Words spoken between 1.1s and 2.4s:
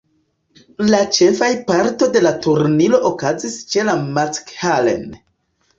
ĉefaj parto de la